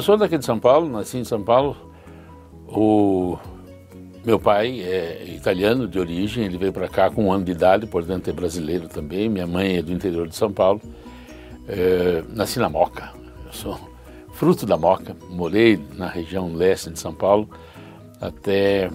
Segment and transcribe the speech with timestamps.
[0.00, 1.76] Eu sou daqui de São Paulo, nasci em São Paulo.
[2.66, 3.36] O
[4.24, 7.86] meu pai é italiano de origem, ele veio para cá com um ano de idade,
[7.86, 9.28] portanto é brasileiro também.
[9.28, 10.80] Minha mãe é do interior de São Paulo.
[11.68, 13.12] É, nasci na Moca,
[13.44, 13.78] eu sou
[14.32, 15.14] fruto da Moca.
[15.28, 17.50] Morei na região leste de São Paulo
[18.18, 18.90] até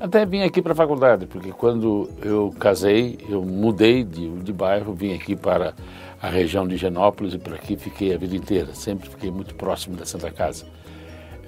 [0.00, 4.92] até vim aqui para a faculdade, porque quando eu casei, eu mudei de, de bairro,
[4.94, 5.74] vim aqui para
[6.20, 8.74] a região de Genópolis e por aqui fiquei a vida inteira.
[8.74, 10.66] Sempre fiquei muito próximo da Santa Casa.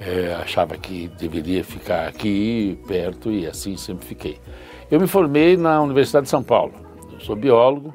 [0.01, 4.41] É, achava que deveria ficar aqui perto e assim sempre fiquei.
[4.91, 6.73] Eu me formei na Universidade de São Paulo.
[7.13, 7.95] Eu sou biólogo.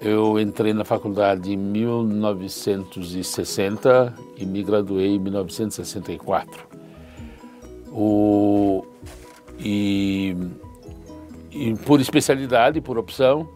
[0.00, 6.66] Eu entrei na faculdade em 1960 e me graduei em 1964.
[7.90, 8.86] O,
[9.58, 10.36] e,
[11.50, 13.48] e por especialidade, por opção,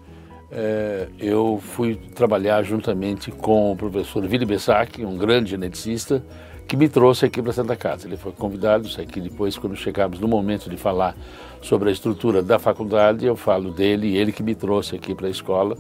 [0.53, 6.23] é, eu fui trabalhar juntamente com o professor Vili Bessac, um grande geneticista,
[6.67, 8.07] que me trouxe aqui para Santa Casa.
[8.07, 11.17] Ele foi convidado, isso aqui depois, quando chegamos no momento de falar
[11.63, 15.31] sobre a estrutura da faculdade, eu falo dele, ele que me trouxe aqui para a
[15.31, 15.77] escola.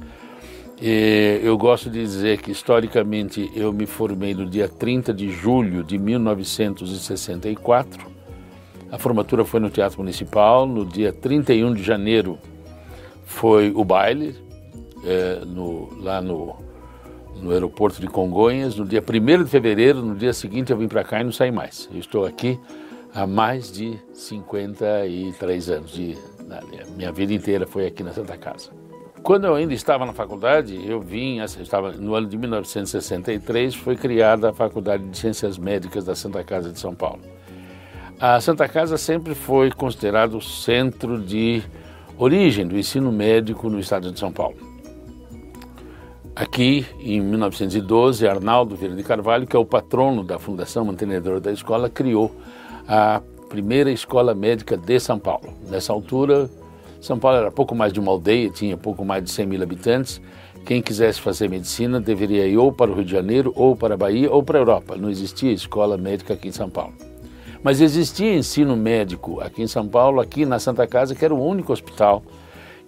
[0.81, 5.85] E eu gosto de dizer que, historicamente, eu me formei no dia 30 de julho
[5.85, 8.09] de 1964.
[8.91, 10.67] A formatura foi no Teatro Municipal.
[10.67, 12.39] No dia 31 de janeiro
[13.25, 14.35] foi o baile,
[15.05, 16.56] é, no, lá no,
[17.41, 18.77] no aeroporto de Congonhas.
[18.77, 21.51] No dia 1 de fevereiro, no dia seguinte, eu vim para cá e não saí
[21.51, 21.89] mais.
[21.92, 22.59] Eu estou aqui
[23.15, 25.92] há mais de 53 anos.
[25.92, 26.17] De,
[26.97, 28.70] minha vida inteira foi aqui na Santa Casa.
[29.23, 33.95] Quando eu ainda estava na faculdade, eu vim, eu estava no ano de 1963, foi
[33.95, 37.20] criada a Faculdade de Ciências Médicas da Santa Casa de São Paulo.
[38.19, 41.63] A Santa Casa sempre foi considerado o centro de
[42.19, 44.70] origem do ensino médico no estado de São Paulo.
[46.40, 51.52] Aqui, em 1912, Arnaldo Vieira de Carvalho, que é o patrono da Fundação Mantenedora da
[51.52, 52.34] Escola, criou
[52.89, 53.20] a
[53.51, 55.52] primeira escola médica de São Paulo.
[55.68, 56.48] Nessa altura,
[56.98, 60.18] São Paulo era pouco mais de uma aldeia, tinha pouco mais de 100 mil habitantes.
[60.64, 63.98] Quem quisesse fazer medicina deveria ir ou para o Rio de Janeiro, ou para a
[63.98, 64.96] Bahia, ou para a Europa.
[64.96, 66.95] Não existia escola médica aqui em São Paulo.
[67.62, 71.45] Mas existia ensino médico aqui em São Paulo, aqui na Santa Casa, que era o
[71.46, 72.23] único hospital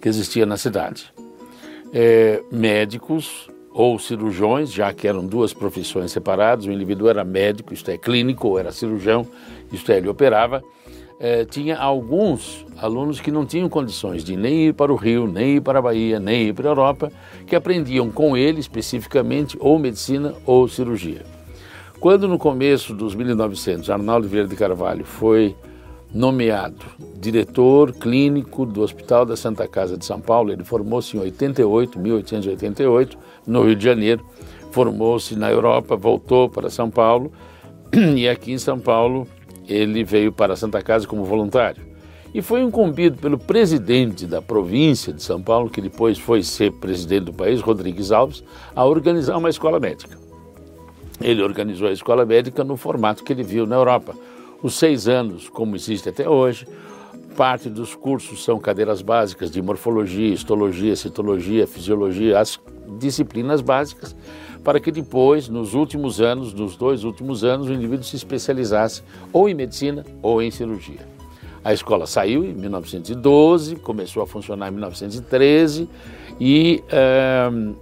[0.01, 1.12] que existia na cidade
[1.93, 7.89] é, médicos ou cirurgiões, já que eram duas profissões separadas, o indivíduo era médico, isto
[7.89, 9.25] é, clínico, ou era cirurgião,
[9.71, 10.63] isto é, ele operava.
[11.19, 15.57] É, tinha alguns alunos que não tinham condições de nem ir para o Rio, nem
[15.57, 17.11] ir para a Bahia, nem ir para a Europa,
[17.47, 21.21] que aprendiam com ele especificamente ou medicina ou cirurgia.
[21.99, 25.55] Quando no começo dos 1900 Arnaldo Vieira de Carvalho foi
[26.13, 26.85] nomeado
[27.19, 30.51] diretor clínico do Hospital da Santa Casa de São Paulo.
[30.51, 34.25] Ele formou-se em 88, 1888, no Rio de Janeiro.
[34.71, 37.31] Formou-se na Europa, voltou para São Paulo
[38.15, 39.27] e aqui em São Paulo
[39.67, 41.93] ele veio para a Santa Casa como voluntário.
[42.33, 47.25] E foi incumbido pelo presidente da província de São Paulo, que depois foi ser presidente
[47.25, 48.43] do país, Rodrigues Alves,
[48.75, 50.17] a organizar uma escola médica.
[51.21, 54.15] Ele organizou a escola médica no formato que ele viu na Europa,
[54.63, 56.65] os seis anos, como existe até hoje,
[57.35, 62.57] parte dos cursos são cadeiras básicas de morfologia, histologia, citologia, fisiologia, as
[62.97, 64.15] disciplinas básicas,
[64.63, 69.03] para que depois, nos últimos anos, nos dois últimos anos, o indivíduo se especializasse
[69.33, 71.05] ou em medicina ou em cirurgia.
[71.61, 75.89] A escola saiu em 1912, começou a funcionar em 1913
[76.39, 77.75] e uh,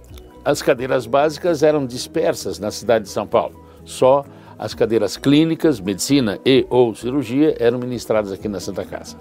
[0.44, 3.60] as cadeiras básicas eram dispersas na cidade de São Paulo.
[3.84, 4.24] Só
[4.62, 9.16] as cadeiras clínicas, medicina e ou cirurgia eram ministradas aqui na Santa Casa.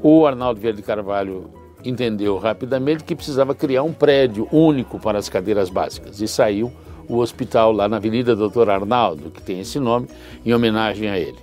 [0.00, 1.50] O Arnaldo Vieira de Carvalho
[1.84, 6.70] entendeu rapidamente que precisava criar um prédio único para as cadeiras básicas e saiu
[7.08, 10.06] o hospital lá na Avenida Doutor Arnaldo, que tem esse nome,
[10.46, 11.38] em homenagem a ele.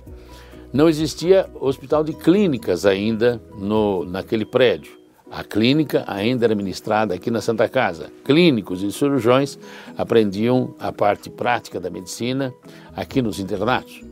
[0.72, 4.92] Não existia hospital de clínicas ainda no, naquele prédio.
[5.30, 8.12] A clínica ainda era ministrada aqui na Santa Casa.
[8.24, 9.58] Clínicos e cirurgiões
[9.98, 12.54] aprendiam a parte prática da medicina
[12.94, 14.02] aqui nos internatos.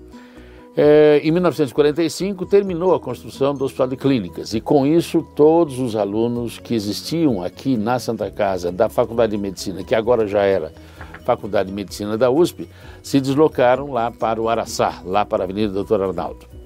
[0.77, 5.95] É, em 1945, terminou a construção do Hospital de Clínicas e, com isso, todos os
[5.95, 10.73] alunos que existiam aqui na Santa Casa da Faculdade de Medicina, que agora já era
[11.25, 12.69] Faculdade de Medicina da USP,
[13.05, 16.64] se deslocaram lá para o Araçá, lá para a Avenida Doutor Arnaldo.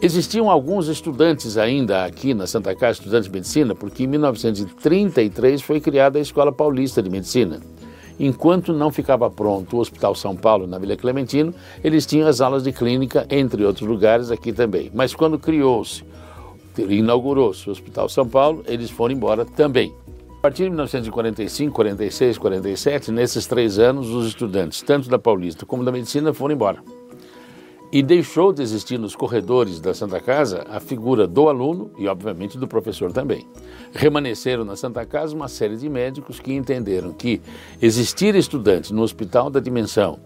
[0.00, 5.80] Existiam alguns estudantes ainda aqui na Santa Casa, estudantes de medicina, porque em 1933 foi
[5.80, 7.60] criada a Escola Paulista de Medicina.
[8.20, 12.62] Enquanto não ficava pronto o Hospital São Paulo, na Vila Clementino, eles tinham as aulas
[12.62, 14.90] de clínica, entre outros lugares, aqui também.
[14.94, 16.04] Mas quando criou-se,
[16.76, 19.94] inaugurou-se o Hospital São Paulo, eles foram embora também.
[20.42, 25.90] partir de 1945, 46, 47, nesses três anos, os estudantes, tanto da Paulista como da
[25.90, 26.95] Medicina, foram embora.
[27.96, 32.58] E deixou de existir nos corredores da Santa Casa a figura do aluno e, obviamente,
[32.58, 33.46] do professor também.
[33.94, 37.40] Remanesceram na Santa Casa uma série de médicos que entenderam que
[37.80, 40.18] existir estudante no hospital da dimensão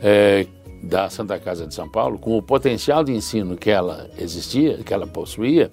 [0.00, 0.46] é,
[0.82, 4.94] da Santa Casa de São Paulo, com o potencial de ensino que ela existia, que
[4.94, 5.70] ela possuía,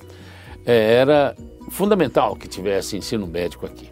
[0.65, 1.33] é, era
[1.69, 3.89] fundamental que tivesse ensino médico aqui.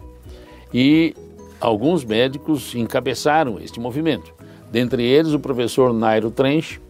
[0.74, 1.14] E
[1.58, 4.34] alguns médicos encabeçaram este movimento.
[4.70, 6.84] Dentre eles, o professor Nairo Trench,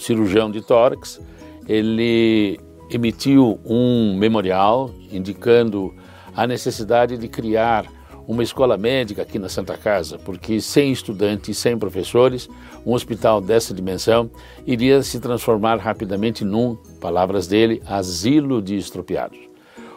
[0.00, 1.20] cirurgião de tórax,
[1.68, 2.58] ele
[2.90, 5.94] emitiu um memorial indicando
[6.34, 7.86] a necessidade de criar
[8.26, 12.48] uma escola médica aqui na Santa Casa, porque sem estudantes, sem professores,
[12.86, 14.30] um hospital dessa dimensão
[14.66, 19.38] iria se transformar rapidamente num, palavras dele, asilo de estropiados.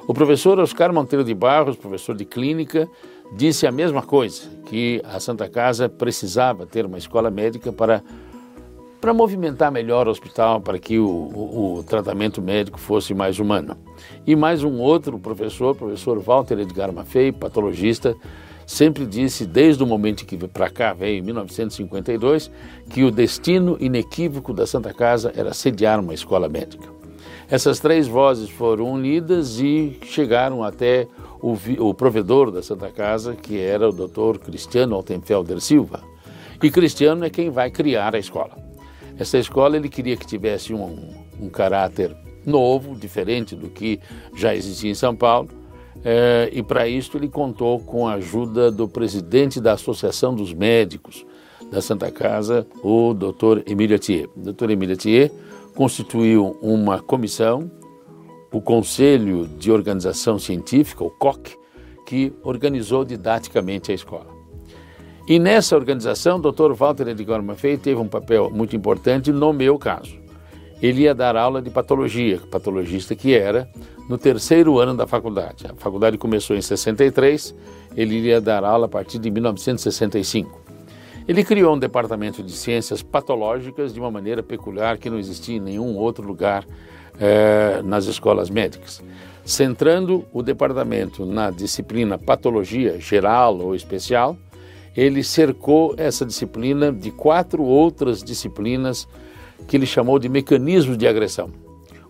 [0.07, 2.89] O professor Oscar Monteiro de Barros, professor de clínica,
[3.35, 8.03] disse a mesma coisa, que a Santa Casa precisava ter uma escola médica para,
[9.03, 13.75] para movimentar melhor o hospital, para que o, o, o tratamento médico fosse mais humano.
[14.25, 18.15] E mais um outro professor, professor Walter Edgar Maffei, patologista,
[18.65, 22.50] sempre disse, desde o momento que para cá veio, em 1952,
[22.91, 26.88] que o destino inequívoco da Santa Casa era sediar uma escola médica.
[27.49, 31.09] Essas três vozes foram unidas e chegaram até
[31.41, 34.39] o, o provedor da Santa Casa, que era o Dr.
[34.39, 36.01] Cristiano Altenfelder Silva.
[36.63, 38.71] E Cristiano é quem vai criar a escola.
[39.18, 42.15] Essa escola ele queria que tivesse um, um caráter
[42.45, 44.00] novo, diferente do que
[44.36, 45.50] já existia em São Paulo.
[46.04, 51.25] É, e para isso ele contou com a ajuda do presidente da Associação dos Médicos
[51.71, 53.62] da Santa Casa, o Dr.
[53.65, 54.27] Emílio Thier.
[54.36, 54.71] O Dr.
[54.71, 55.31] Emílio Thier
[55.75, 57.71] constituiu uma comissão,
[58.51, 61.57] o Conselho de Organização Científica, o COC,
[62.06, 64.32] que organizou didaticamente a escola.
[65.25, 66.73] E nessa organização, o Dr.
[66.73, 70.21] Walter Edgar Maffei teve um papel muito importante no meu caso.
[70.81, 73.69] Ele ia dar aula de patologia, patologista que era,
[74.09, 75.65] no terceiro ano da faculdade.
[75.65, 77.55] A faculdade começou em 63,
[77.95, 80.61] ele iria dar aula a partir de 1965.
[81.25, 85.61] Ele criou um departamento de ciências patológicas de uma maneira peculiar que não existia em
[85.61, 86.65] nenhum outro lugar
[87.17, 89.01] eh, nas escolas médicas.
[89.45, 94.35] Centrando o departamento na disciplina patologia geral ou especial,
[94.95, 99.07] ele cercou essa disciplina de quatro outras disciplinas
[99.68, 101.50] que ele chamou de mecanismos de agressão.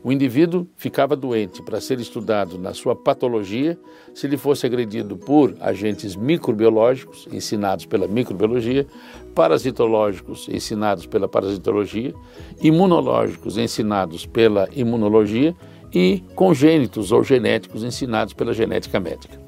[0.04, 3.80] O indivíduo ficava doente para ser estudado na sua patologia
[4.14, 8.86] se ele fosse agredido por agentes microbiológicos, ensinados pela microbiologia,
[9.34, 12.14] parasitológicos, ensinados pela parasitologia,
[12.62, 15.56] imunológicos, ensinados pela imunologia
[15.94, 19.43] e congênitos ou genéticos, ensinados pela genética médica.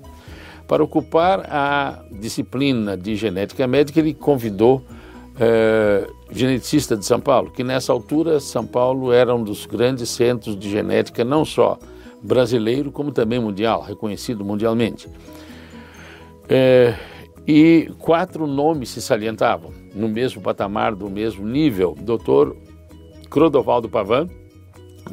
[0.68, 4.84] Para ocupar a disciplina de genética médica, ele convidou
[5.40, 10.58] é, geneticista de São Paulo, que nessa altura São Paulo era um dos grandes centros
[10.58, 11.78] de genética, não só
[12.22, 15.08] brasileiro, como também mundial, reconhecido mundialmente.
[16.50, 16.96] É,
[17.48, 21.96] e quatro nomes se salientavam, no mesmo patamar, do mesmo nível.
[22.00, 22.56] Doutor
[23.30, 24.28] Crodovaldo Pavan,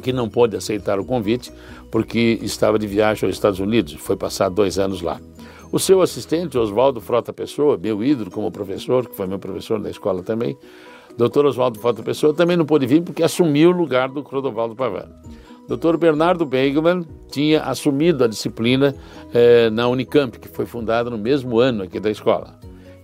[0.01, 1.51] que não pôde aceitar o convite
[1.91, 5.19] porque estava de viagem aos Estados Unidos, foi passar dois anos lá.
[5.73, 9.89] O seu assistente, Oswaldo Frota Pessoa, meu ídolo como professor, que foi meu professor na
[9.89, 10.55] escola também,
[11.17, 15.11] doutor Oswaldo Frota Pessoa, também não pôde vir porque assumiu o lugar do Clodovaldo Pavano.
[15.67, 18.95] Doutor Bernardo Beigman tinha assumido a disciplina
[19.33, 22.53] eh, na Unicamp, que foi fundada no mesmo ano aqui da escola.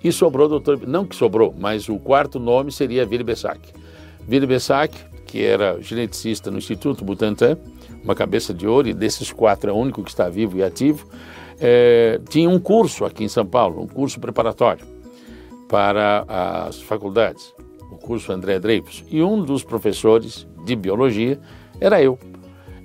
[0.03, 3.73] E sobrou doutor, não que sobrou, mas o quarto nome seria Vili Bessac.
[4.27, 4.95] Vili Bessac,
[5.25, 7.57] que era geneticista no Instituto Butantan,
[8.03, 11.07] uma cabeça de ouro, e desses quatro é o único que está vivo e ativo,
[11.59, 14.85] é, tinha um curso aqui em São Paulo, um curso preparatório
[15.67, 16.25] para
[16.67, 17.53] as faculdades,
[17.91, 19.03] o curso André Dreyfus.
[19.09, 21.39] E um dos professores de biologia
[21.79, 22.17] era eu.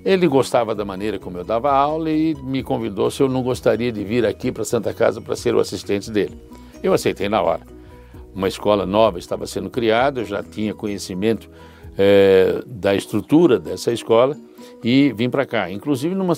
[0.03, 3.91] Ele gostava da maneira como eu dava aula e me convidou se eu não gostaria
[3.91, 6.39] de vir aqui para Santa Casa para ser o assistente dele.
[6.83, 7.61] Eu aceitei na hora.
[8.33, 11.49] Uma escola nova estava sendo criada, eu já tinha conhecimento
[11.97, 14.37] é, da estrutura dessa escola
[14.83, 15.71] e vim para cá.
[15.71, 16.33] Inclusive numa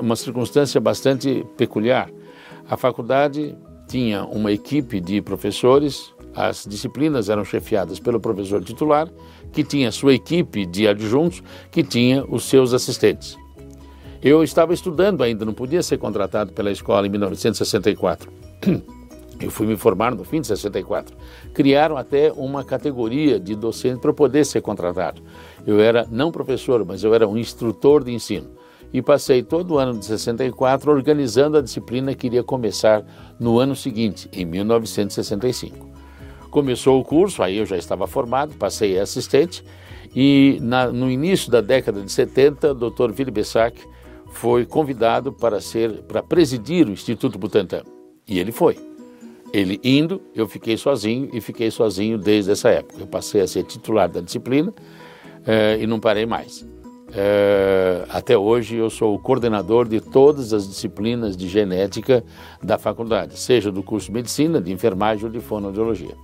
[0.00, 2.10] uma circunstância bastante peculiar.
[2.68, 3.56] A faculdade
[3.88, 9.08] tinha uma equipe de professores, as disciplinas eram chefiadas pelo professor titular,
[9.52, 13.36] que tinha sua equipe de adjuntos, que tinha os seus assistentes.
[14.22, 18.30] Eu estava estudando ainda, não podia ser contratado pela escola em 1964.
[19.42, 21.16] Eu fui me formar no fim de 64.
[21.52, 25.20] Criaram até uma categoria de docente para poder ser contratado.
[25.66, 28.50] Eu era não professor, mas eu era um instrutor de ensino.
[28.94, 33.02] e passei todo o ano de 64 organizando a disciplina que iria começar
[33.40, 35.88] no ano seguinte, em 1965.
[36.50, 39.64] Começou o curso, aí eu já estava formado, passei a assistente
[40.14, 43.10] e na, no início da década de 70, o Dr.
[43.18, 43.80] Willy Bessac
[44.32, 47.82] foi convidado para ser para presidir o Instituto Butantan.
[48.28, 48.91] E ele foi.
[49.52, 53.00] Ele indo, eu fiquei sozinho e fiquei sozinho desde essa época.
[53.00, 54.72] Eu passei a ser titular da disciplina
[55.46, 56.64] eh, e não parei mais.
[57.14, 62.24] É, até hoje eu sou o coordenador de todas as disciplinas de genética
[62.62, 66.14] da faculdade, seja do curso de medicina, de enfermagem ou de fonoaudiologia.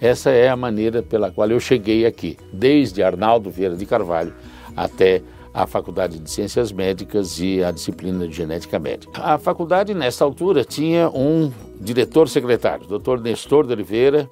[0.00, 4.34] Essa é a maneira pela qual eu cheguei aqui, desde Arnaldo Vieira de Carvalho
[4.76, 5.22] até
[5.54, 9.20] a Faculdade de Ciências Médicas e a disciplina de Genética Médica.
[9.22, 13.20] A faculdade, nessa altura, tinha um diretor-secretário, Dr.
[13.20, 14.30] Nestor de Oliveira,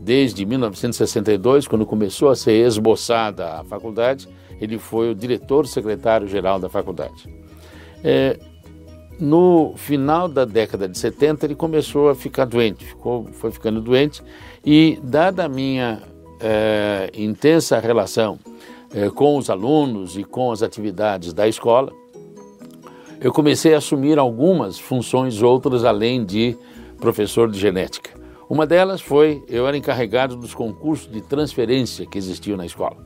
[0.00, 4.28] desde 1962, quando começou a ser esboçada a faculdade,
[4.60, 7.28] ele foi o diretor-secretário-geral da faculdade.
[8.02, 8.38] É,
[9.18, 14.22] no final da década de 70, ele começou a ficar doente, ficou, foi ficando doente,
[14.64, 16.02] e, dada a minha
[16.40, 18.38] é, intensa relação
[18.96, 21.92] é, com os alunos e com as atividades da escola,
[23.20, 26.56] eu comecei a assumir algumas funções outras além de
[26.98, 28.18] professor de genética.
[28.48, 32.96] Uma delas foi, eu era encarregado dos concursos de transferência que existiam na escola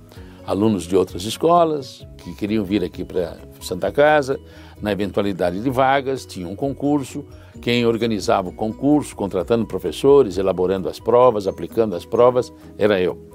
[0.51, 4.39] alunos de outras escolas que queriam vir aqui para Santa Casa,
[4.83, 7.25] na eventualidade de vagas, tinha um concurso,
[7.61, 13.31] quem organizava o concurso, contratando professores, elaborando as provas, aplicando as provas, era eu.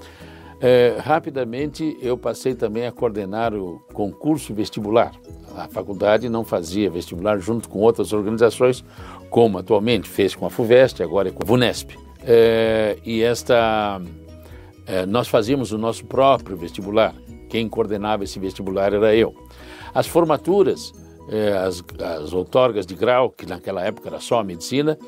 [0.60, 5.12] É, rapidamente eu passei também a coordenar o concurso vestibular.
[5.54, 8.84] A faculdade não fazia vestibular junto com outras organizações,
[9.28, 11.98] como atualmente fez com a FUVEST, agora é com a VUNESP.
[12.22, 14.00] É, e esta
[14.86, 17.14] é, nós fazíamos o nosso próprio vestibular.
[17.48, 19.34] Quem coordenava esse vestibular era eu.
[19.94, 20.92] As formaturas,
[21.28, 24.98] é, as, as outorgas de grau, que naquela época era só a medicina,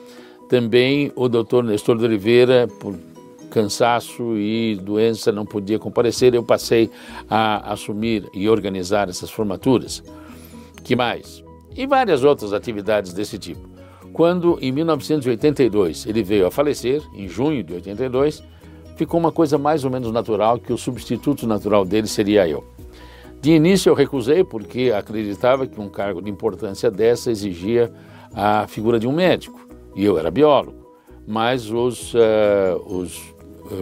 [0.48, 2.94] também o doutor Nestor de Oliveira, por
[3.50, 6.34] cansaço e doença, não podia comparecer.
[6.34, 6.90] Eu passei
[7.28, 10.02] a assumir e organizar essas formaturas.
[10.84, 11.42] Que mais?
[11.76, 13.68] E várias outras atividades desse tipo.
[14.12, 18.42] Quando, em 1982, ele veio a falecer, em junho de 82,
[18.96, 22.64] ficou uma coisa mais ou menos natural que o substituto natural dele seria eu.
[23.40, 27.92] De início eu recusei porque acreditava que um cargo de importância dessa exigia
[28.34, 29.60] a figura de um médico
[29.94, 30.88] e eu era biólogo.
[31.26, 32.18] Mas os, uh,
[32.86, 33.34] os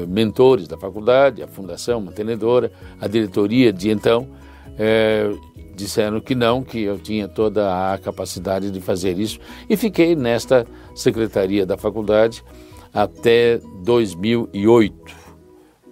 [0.09, 4.29] mentores da faculdade, a fundação mantenedora, a diretoria de então,
[4.73, 9.39] uh, disseram que não, que eu tinha toda a capacidade de fazer isso
[9.69, 12.43] e fiquei nesta secretaria da faculdade
[12.93, 15.15] até 2008.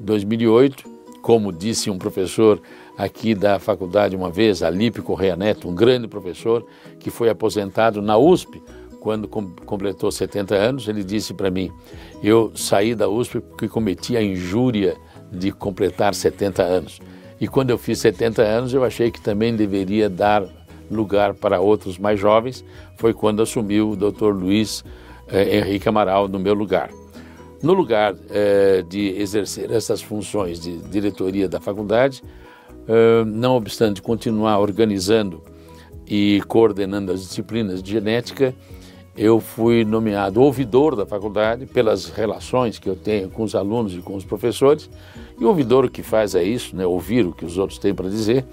[0.00, 0.84] 2008,
[1.20, 2.60] como disse um professor
[2.96, 6.66] aqui da faculdade uma vez, Alípio Correia Neto, um grande professor
[6.98, 8.62] que foi aposentado na USP
[9.04, 11.70] quando completou 70 anos, ele disse para mim:
[12.22, 14.96] "Eu saí da USP porque cometi a injúria
[15.30, 17.00] de completar 70 anos.
[17.38, 20.42] E quando eu fiz 70 anos, eu achei que também deveria dar
[20.90, 22.64] lugar para outros mais jovens.
[22.96, 24.30] Foi quando assumiu o Dr.
[24.32, 24.82] Luiz
[25.28, 26.88] eh, Henrique Amaral no meu lugar.
[27.62, 32.22] No lugar eh, de exercer essas funções de diretoria da faculdade,
[32.88, 35.42] eh, não obstante continuar organizando
[36.06, 38.54] e coordenando as disciplinas de genética,
[39.16, 43.98] eu fui nomeado ouvidor da faculdade pelas relações que eu tenho com os alunos e
[43.98, 44.90] com os professores.
[45.38, 47.94] E o ouvidor o que faz é isso, né, ouvir o que os outros têm
[47.94, 48.44] para dizer,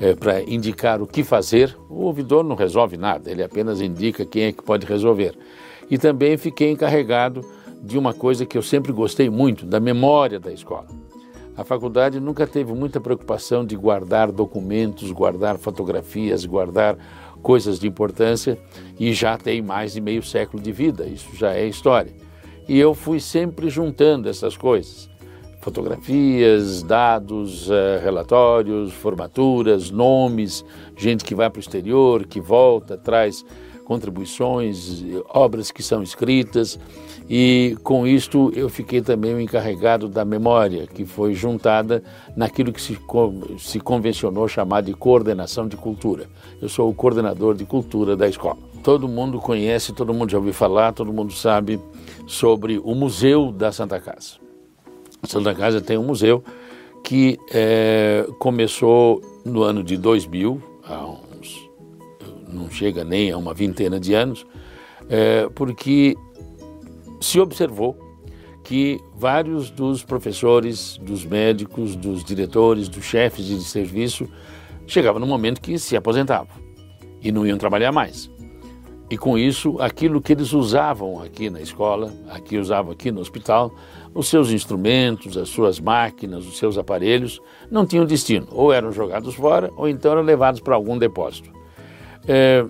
[0.00, 1.76] é, para indicar o que fazer.
[1.88, 5.36] O ouvidor não resolve nada, ele apenas indica quem é que pode resolver
[5.90, 7.44] e também fiquei encarregado
[7.82, 10.86] de uma coisa que eu sempre gostei muito, da memória da escola.
[11.56, 16.96] A faculdade nunca teve muita preocupação de guardar documentos, guardar fotografias, guardar
[17.42, 18.58] coisas de importância
[18.98, 22.12] e já tem mais de meio século de vida, isso já é história.
[22.68, 25.08] E eu fui sempre juntando essas coisas:
[25.60, 30.64] fotografias, dados, eh, relatórios, formaturas, nomes,
[30.96, 33.44] gente que vai para o exterior, que volta, traz
[33.90, 36.78] contribuições, obras que são escritas,
[37.28, 42.00] e com isto eu fiquei também o encarregado da memória, que foi juntada
[42.36, 42.96] naquilo que se,
[43.58, 46.28] se convencionou chamar de coordenação de cultura.
[46.62, 48.58] Eu sou o coordenador de cultura da escola.
[48.80, 51.80] Todo mundo conhece, todo mundo já ouviu falar, todo mundo sabe
[52.28, 54.36] sobre o Museu da Santa Casa.
[55.20, 56.44] A Santa Casa tem um museu
[57.02, 61.29] que é, começou no ano de 2000, há
[62.52, 64.46] não chega nem a uma vintena de anos,
[65.08, 66.16] é, porque
[67.20, 67.98] se observou
[68.62, 74.28] que vários dos professores, dos médicos, dos diretores, dos chefes de serviço
[74.86, 76.60] chegavam no momento que se aposentavam.
[77.22, 78.30] e não iam trabalhar mais.
[79.10, 83.74] E com isso, aquilo que eles usavam aqui na escola, aqui usavam aqui no hospital,
[84.14, 88.46] os seus instrumentos, as suas máquinas, os seus aparelhos, não tinham destino.
[88.52, 91.50] Ou eram jogados fora, ou então eram levados para algum depósito.
[92.26, 92.64] É,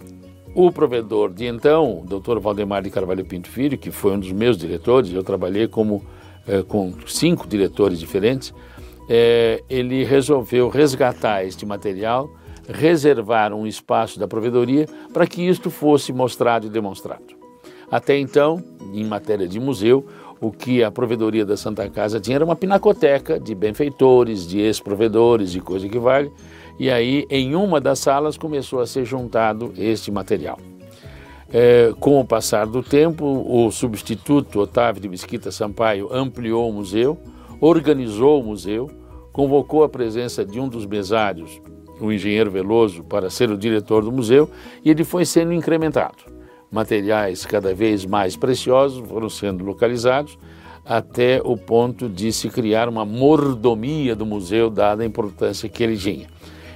[0.55, 4.33] o provedor de então, o doutor Valdemar de Carvalho Pinto Filho, que foi um dos
[4.33, 6.05] meus diretores, eu trabalhei como,
[6.47, 8.53] é, com cinco diretores diferentes,
[9.09, 12.31] é, ele resolveu resgatar este material
[12.73, 17.39] reservar um espaço da provedoria para que isto fosse mostrado e demonstrado.
[17.91, 18.63] Até então,
[18.95, 20.07] em matéria de museu,
[20.41, 25.51] o que a provedoria da Santa Casa tinha era uma pinacoteca de benfeitores, de ex-provedores,
[25.51, 26.31] de coisa que vale,
[26.81, 30.59] e aí em uma das salas começou a ser juntado este material.
[31.53, 37.19] É, com o passar do tempo, o substituto Otávio de Mesquita Sampaio ampliou o museu,
[37.61, 38.91] organizou o museu,
[39.31, 41.61] convocou a presença de um dos mesários
[42.01, 44.49] o engenheiro Veloso para ser o diretor do museu
[44.83, 46.25] e ele foi sendo incrementado.
[46.73, 50.39] Materiais cada vez mais preciosos foram sendo localizados
[50.83, 55.99] até o ponto de se criar uma mordomia do museu, dada a importância que ele
[55.99, 56.27] tinha.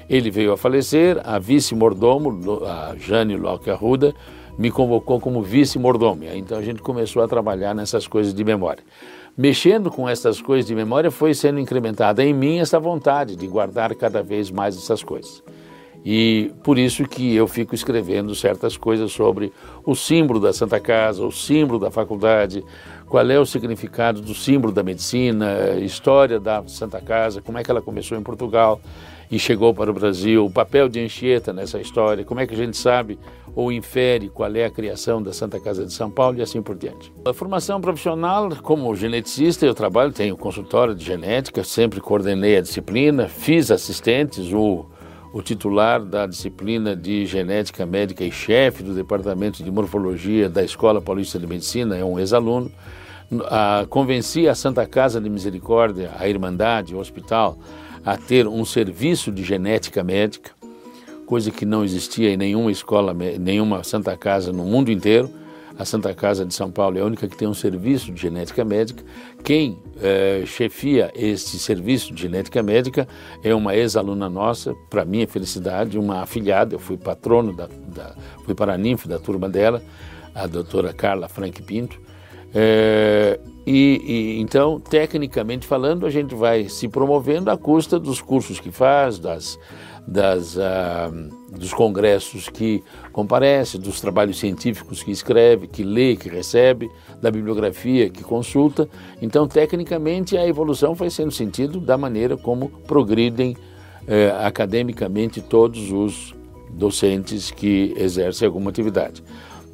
[0.08, 4.14] Ele veio a falecer, a vice-mordomo, a Jane Locke Arruda,
[4.58, 6.24] me convocou como vice-mordomo.
[6.34, 8.84] Então a gente começou a trabalhar nessas coisas de memória
[9.36, 13.94] mexendo com essas coisas de memória, foi sendo incrementada em mim essa vontade de guardar
[13.94, 15.42] cada vez mais essas coisas.
[16.04, 19.52] E por isso que eu fico escrevendo certas coisas sobre
[19.84, 22.62] o símbolo da Santa Casa, o símbolo da faculdade,
[23.06, 27.70] qual é o significado do símbolo da medicina, história da Santa Casa, como é que
[27.70, 28.80] ela começou em Portugal
[29.30, 32.56] e chegou para o Brasil, o papel de Anchieta nessa história, como é que a
[32.56, 33.18] gente sabe
[33.54, 36.76] ou infere qual é a criação da Santa Casa de São Paulo e assim por
[36.76, 37.12] diante.
[37.24, 43.28] A formação profissional, como geneticista, eu trabalho, tenho consultório de genética, sempre coordenei a disciplina,
[43.28, 44.86] fiz assistentes, o,
[45.32, 51.00] o titular da disciplina de genética médica e chefe do departamento de morfologia da Escola
[51.00, 52.70] Paulista de Medicina, é um ex-aluno.
[53.88, 57.56] convenci a Santa Casa de Misericórdia, a Irmandade, o hospital,
[58.04, 60.52] a ter um serviço de genética médica
[61.24, 65.30] coisa que não existia em nenhuma escola, nenhuma Santa Casa no mundo inteiro.
[65.76, 68.64] A Santa Casa de São Paulo é a única que tem um serviço de genética
[68.64, 69.02] médica.
[69.42, 73.08] Quem é, chefia este serviço de genética médica
[73.42, 76.76] é uma ex-aluna nossa, para minha felicidade, uma afilhada.
[76.76, 78.14] Eu fui patrono, da, da
[78.44, 79.82] fui paraninfo da turma dela,
[80.32, 82.03] a doutora Carla Frank Pinto.
[82.54, 88.60] É, e, e, então, tecnicamente falando, a gente vai se promovendo à custa dos cursos
[88.60, 89.58] que faz, das,
[90.06, 96.90] das, uh, dos congressos que comparece, dos trabalhos científicos que escreve, que lê, que recebe,
[97.20, 98.88] da bibliografia que consulta.
[99.20, 103.56] Então, tecnicamente, a evolução vai sendo sentido da maneira como progridem
[104.06, 106.34] eh, academicamente todos os
[106.70, 109.22] docentes que exercem alguma atividade.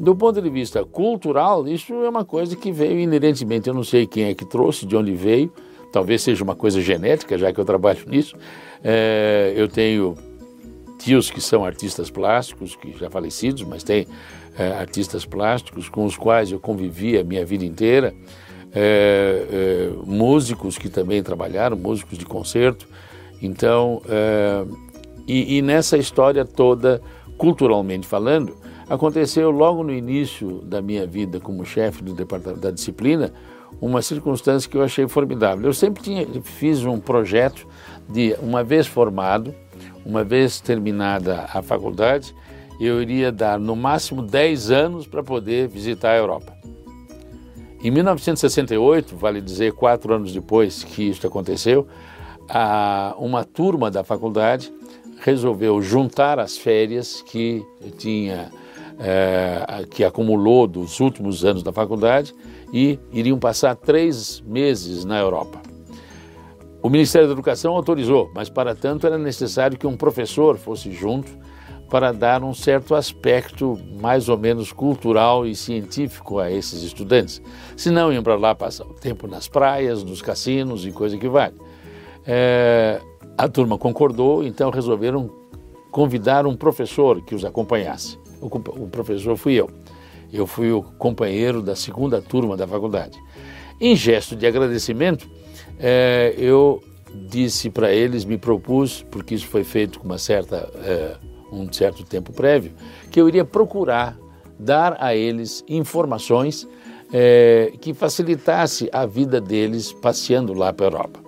[0.01, 3.69] Do ponto de vista cultural, isso é uma coisa que veio inerentemente.
[3.69, 5.53] Eu não sei quem é que trouxe, de onde veio,
[5.93, 8.35] talvez seja uma coisa genética, já que eu trabalho nisso.
[8.83, 10.17] É, eu tenho
[10.99, 14.07] tios que são artistas plásticos, que já falecidos, mas tem
[14.59, 18.15] é, artistas plásticos com os quais eu convivi a minha vida inteira,
[18.73, 22.89] é, é músicos que também trabalharam, músicos de concerto.
[23.43, 24.65] Então, é,
[25.29, 27.03] e, e nessa história toda,
[27.37, 28.57] culturalmente falando,
[28.90, 33.33] aconteceu logo no início da minha vida como chefe do departamento da disciplina
[33.81, 35.64] uma circunstância que eu achei formidável.
[35.64, 37.66] Eu sempre tinha, fiz um projeto
[38.09, 39.55] de, uma vez formado,
[40.05, 42.35] uma vez terminada a faculdade,
[42.81, 46.53] eu iria dar no máximo 10 anos para poder visitar a Europa.
[47.83, 51.87] Em 1968, vale dizer, quatro anos depois que isso aconteceu,
[52.48, 54.72] a, uma turma da faculdade
[55.20, 57.64] resolveu juntar as férias que
[57.98, 58.50] tinha,
[59.03, 62.35] é, que acumulou dos últimos anos da faculdade
[62.71, 65.59] e iriam passar três meses na Europa.
[66.83, 71.31] O Ministério da Educação autorizou, mas para tanto era necessário que um professor fosse junto
[71.91, 77.43] para dar um certo aspecto mais ou menos cultural e científico a esses estudantes.
[77.77, 81.57] Senão iam para lá passar o tempo nas praias, nos cassinos e coisa que vale.
[82.25, 83.01] É,
[83.37, 85.29] a turma concordou, então resolveram
[85.91, 88.19] convidar um professor que os acompanhasse.
[88.40, 89.70] O, o professor fui eu.
[90.33, 93.18] Eu fui o companheiro da segunda turma da faculdade.
[93.81, 95.29] Em gesto de agradecimento,
[95.79, 96.83] é, eu
[97.29, 101.16] disse para eles, me propus, porque isso foi feito com uma certa, é,
[101.53, 102.72] um certo tempo prévio,
[103.11, 104.16] que eu iria procurar
[104.59, 106.68] dar a eles informações
[107.12, 111.20] é, que facilitasse a vida deles passeando lá para a Europa.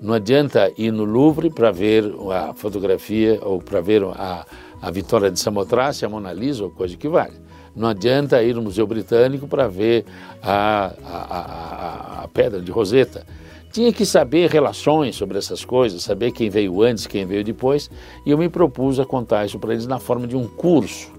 [0.00, 4.46] Não adianta ir no Louvre para ver a fotografia ou para ver a,
[4.80, 7.34] a Vitória de Samotrace, a Mona Lisa ou coisa que vale.
[7.74, 10.06] Não adianta ir no Museu Britânico para ver
[10.42, 13.26] a, a, a, a Pedra de Roseta.
[13.70, 17.90] Tinha que saber relações sobre essas coisas, saber quem veio antes, quem veio depois,
[18.24, 21.12] e eu me propus a contar isso para eles na forma de um curso.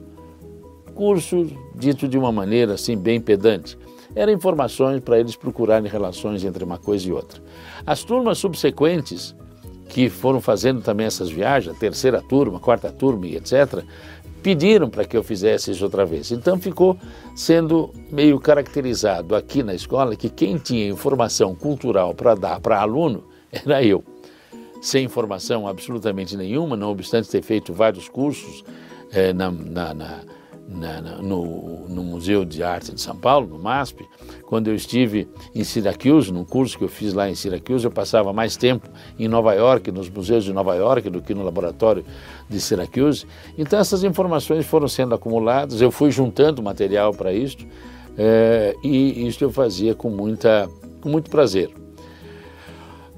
[0.95, 3.77] Curso dito de uma maneira assim bem pedante.
[4.15, 7.39] Eram informações para eles procurarem relações entre uma coisa e outra.
[7.85, 9.35] As turmas subsequentes
[9.89, 13.83] que foram fazendo também essas viagens, a terceira turma, a quarta turma e etc.,
[14.41, 16.31] pediram para que eu fizesse isso outra vez.
[16.31, 16.97] Então ficou
[17.35, 23.23] sendo meio caracterizado aqui na escola que quem tinha informação cultural para dar para aluno
[23.51, 24.03] era eu.
[24.81, 28.63] Sem informação absolutamente nenhuma, não obstante ter feito vários cursos
[29.11, 30.19] eh, na, na, na
[30.67, 34.05] na, no, no, Museu de Arte de São Paulo, no MASP,
[34.45, 38.33] quando eu estive em Syracuse, num curso que eu fiz lá em Syracuse, eu passava
[38.33, 42.03] mais tempo em Nova York, nos museus de Nova York, do que no laboratório
[42.49, 43.25] de Syracuse.
[43.57, 47.65] Então essas informações foram sendo acumuladas, eu fui juntando material para isso,
[48.17, 51.71] é, e isso eu fazia com, muita, com muito prazer.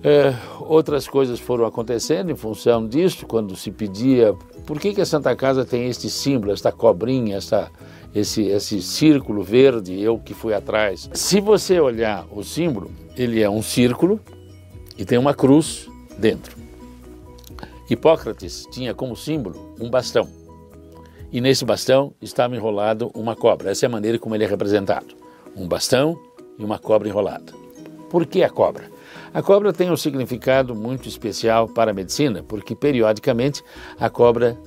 [0.02, 4.34] É, outras coisas foram acontecendo em função disso, quando se pedia
[4.70, 7.72] por que, que a Santa Casa tem este símbolo, esta cobrinha, essa,
[8.14, 11.10] esse, esse círculo verde, eu que fui atrás.
[11.12, 14.20] Se você olhar o símbolo, ele é um círculo
[14.96, 16.56] e tem uma cruz dentro.
[17.90, 20.28] Hipócrates tinha como símbolo um bastão.
[21.32, 23.72] E nesse bastão estava enrolado uma cobra.
[23.72, 25.16] Essa é a maneira como ele é representado.
[25.58, 26.16] Um bastão
[26.60, 27.54] e uma cobra enrolada.
[28.08, 28.84] Por que a cobra?
[29.32, 33.64] A cobra tem um significado muito especial para a medicina, porque periodicamente
[34.00, 34.58] a cobra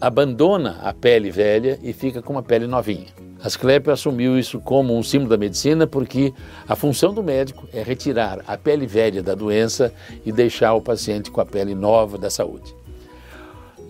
[0.00, 3.08] abandona a pele velha e fica com uma pele novinha.
[3.42, 6.32] Asclepio assumiu isso como um símbolo da medicina porque
[6.66, 9.92] a função do médico é retirar a pele velha da doença
[10.24, 12.74] e deixar o paciente com a pele nova da saúde.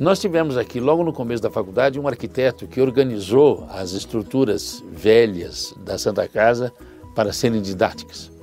[0.00, 5.74] Nós tivemos aqui, logo no começo da faculdade, um arquiteto que organizou as estruturas velhas
[5.78, 6.72] da Santa Casa
[7.14, 8.37] para serem didáticas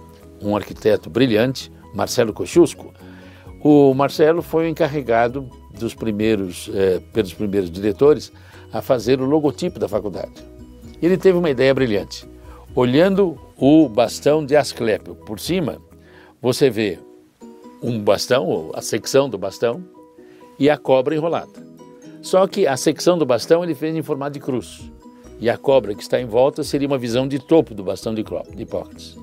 [0.45, 2.93] um arquiteto brilhante, Marcelo Kosciusko.
[3.63, 8.31] O Marcelo foi o encarregado dos primeiros, eh, pelos primeiros diretores
[8.71, 10.33] a fazer o logotipo da faculdade.
[11.01, 12.27] Ele teve uma ideia brilhante.
[12.75, 15.81] Olhando o bastão de Asclépio por cima,
[16.41, 16.99] você vê
[17.81, 19.83] um bastão, ou a secção do bastão,
[20.59, 21.65] e a cobra enrolada.
[22.21, 24.91] Só que a secção do bastão ele fez em formato de cruz.
[25.39, 28.23] E a cobra que está em volta seria uma visão de topo do bastão de
[28.57, 29.17] Hipócrates.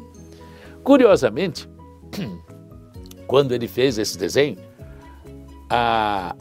[0.83, 1.69] Curiosamente,
[3.27, 4.57] quando ele fez esse desenho,
[5.71, 6.35] a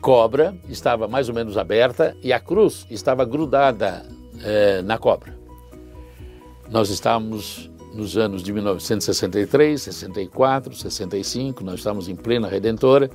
[0.00, 4.06] cobra estava mais ou menos aberta e a cruz estava grudada
[4.42, 5.38] é, na cobra.
[6.70, 13.10] Nós estávamos nos anos de 1963, 64, 65, nós estávamos em plena redentora.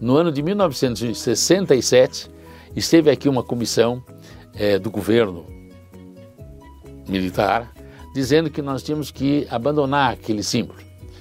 [0.00, 2.28] No ano de 1967,
[2.74, 4.02] esteve aqui uma comissão
[4.54, 5.46] é, do governo
[7.08, 7.72] militar
[8.16, 10.78] dizendo que nós tínhamos que abandonar aquele símbolo.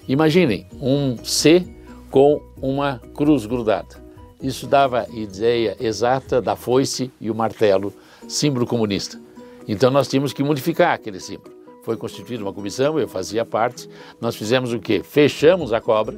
[0.07, 1.61] Imaginem um C
[2.09, 4.01] com uma cruz grudada.
[4.41, 7.93] Isso dava ideia exata da foice e o martelo,
[8.29, 9.19] símbolo comunista.
[9.67, 11.53] Então nós tínhamos que modificar aquele símbolo.
[11.83, 13.89] Foi constituída uma comissão, eu fazia parte.
[14.21, 15.01] Nós fizemos o quê?
[15.03, 16.17] Fechamos a cobra,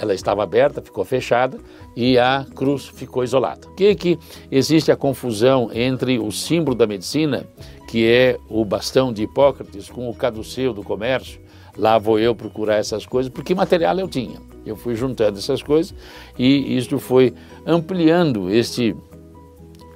[0.00, 1.58] ela estava aberta, ficou fechada
[1.94, 3.68] e a cruz ficou isolada.
[3.68, 4.18] O que que
[4.50, 7.46] existe a confusão entre o símbolo da medicina
[7.90, 11.40] que é o bastão de Hipócrates com o caduceu do comércio.
[11.76, 14.40] Lá vou eu procurar essas coisas, porque material eu tinha.
[14.64, 15.92] Eu fui juntando essas coisas
[16.38, 17.34] e isto foi
[17.66, 18.94] ampliando este,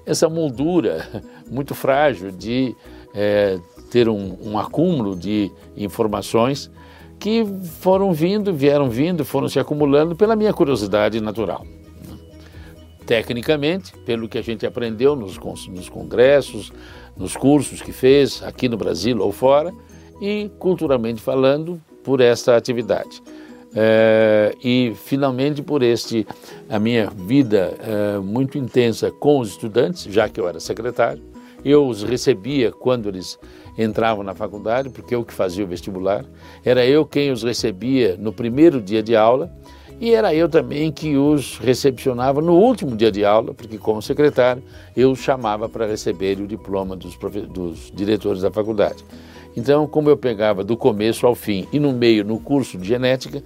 [0.04, 2.74] essa moldura muito frágil de
[3.14, 3.60] é,
[3.92, 6.68] ter um, um acúmulo de informações
[7.24, 7.42] que
[7.80, 11.64] foram vindo, vieram vindo, foram se acumulando pela minha curiosidade natural.
[13.06, 16.70] Tecnicamente, pelo que a gente aprendeu nos, nos congressos,
[17.16, 19.72] nos cursos que fez aqui no Brasil ou fora
[20.20, 23.22] e culturalmente falando por esta atividade.
[23.74, 26.26] É, e finalmente por este
[26.68, 31.22] a minha vida é, muito intensa com os estudantes, já que eu era secretário,
[31.64, 33.38] eu os recebia quando eles
[33.76, 36.24] entravam na faculdade, porque eu que fazia o vestibular,
[36.64, 39.50] era eu quem os recebia no primeiro dia de aula
[40.00, 44.62] e era eu também que os recepcionava no último dia de aula, porque como secretário
[44.96, 47.16] eu os chamava para receber o diploma dos,
[47.48, 49.04] dos diretores da faculdade.
[49.56, 53.42] Então, como eu pegava do começo ao fim e no meio no curso de genética,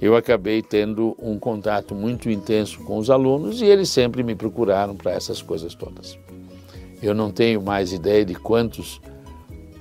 [0.00, 4.96] eu acabei tendo um contato muito intenso com os alunos e eles sempre me procuraram
[4.96, 6.18] para essas coisas todas.
[7.00, 9.00] Eu não tenho mais ideia de quantos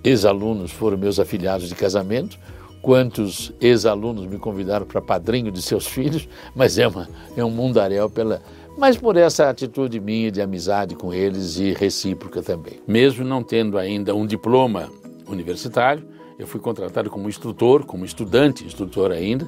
[0.03, 2.37] ex-alunos foram meus afiliados de casamento,
[2.81, 8.09] quantos ex-alunos me convidaram para padrinho de seus filhos, mas é, uma, é um mundaréu
[8.09, 8.41] pela,
[8.77, 12.79] mas por essa atitude minha de amizade com eles e recíproca também.
[12.87, 14.89] Mesmo não tendo ainda um diploma
[15.27, 16.03] universitário,
[16.39, 19.47] eu fui contratado como instrutor, como estudante, instrutor ainda,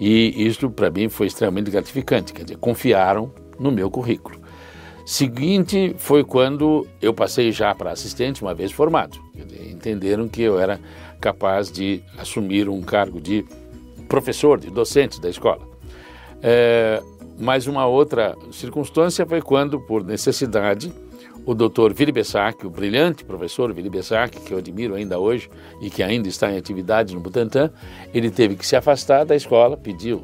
[0.00, 4.41] e isso para mim foi extremamente gratificante, quer dizer, confiaram no meu currículo.
[5.04, 9.18] Seguinte foi quando eu passei já para assistente, uma vez formado.
[9.70, 10.80] Entenderam que eu era
[11.20, 13.44] capaz de assumir um cargo de
[14.08, 15.66] professor, de docente da escola.
[16.42, 17.02] É,
[17.38, 20.92] mas uma outra circunstância foi quando, por necessidade,
[21.44, 25.90] o doutor Vili Bessac, o brilhante professor Vili Bessac, que eu admiro ainda hoje e
[25.90, 27.70] que ainda está em atividade no Butantan,
[28.14, 30.22] ele teve que se afastar da escola, pediu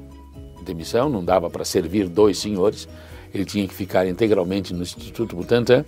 [0.65, 2.89] demissão, não dava para servir dois senhores,
[3.33, 5.85] ele tinha que ficar integralmente no Instituto Butantan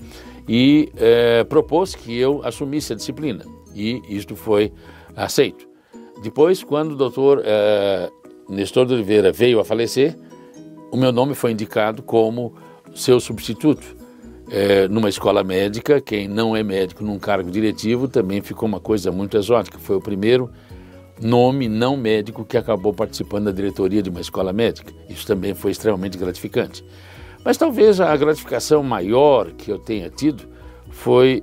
[0.48, 4.72] e é, propôs que eu assumisse a disciplina e isto foi
[5.16, 5.68] aceito.
[6.22, 8.10] Depois, quando o doutor é,
[8.48, 10.16] Nestor de Oliveira veio a falecer,
[10.90, 12.54] o meu nome foi indicado como
[12.94, 13.96] seu substituto
[14.50, 19.12] é, numa escola médica, quem não é médico num cargo diretivo também ficou uma coisa
[19.12, 19.78] muito exótica.
[19.78, 20.50] Foi o primeiro
[21.22, 24.92] nome não médico que acabou participando da diretoria de uma escola médica.
[25.08, 26.84] Isso também foi extremamente gratificante.
[27.44, 30.48] Mas talvez a gratificação maior que eu tenha tido
[30.90, 31.42] foi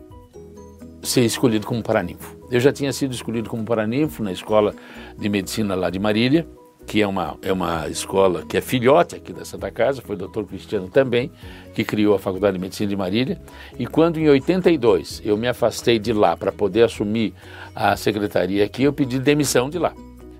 [1.02, 2.38] ser escolhido como paraninfo.
[2.52, 4.74] Eu já tinha sido escolhido como paraninfo na escola
[5.18, 6.48] de medicina lá de Marília,
[6.86, 10.20] que é uma, é uma escola que é filhote aqui da Santa Casa, foi o
[10.20, 11.30] doutor Cristiano também,
[11.74, 13.42] que criou a Faculdade de Medicina de Marília.
[13.78, 17.34] E quando em 82 eu me afastei de lá para poder assumir
[17.76, 19.94] a secretaria aqui, eu pedi demissão de lá.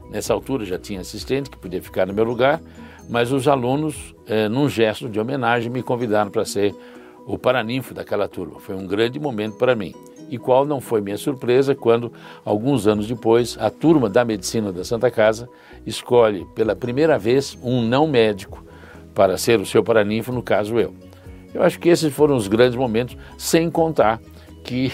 [0.10, 2.62] Nessa altura já tinha assistente que podia ficar no meu lugar,
[3.10, 6.76] mas os alunos, eh, num gesto de homenagem, me convidaram para ser
[7.26, 8.60] o paraninfo daquela turma.
[8.60, 9.94] Foi um grande momento para mim
[10.30, 12.12] e qual não foi minha surpresa quando,
[12.44, 15.50] alguns anos depois, a turma da medicina da Santa Casa
[15.86, 18.64] escolhe pela primeira vez um não médico
[19.14, 20.94] para ser o seu paraninfo, no caso eu.
[21.54, 24.22] Eu acho que esses foram os grandes momentos, sem contar
[24.64, 24.92] que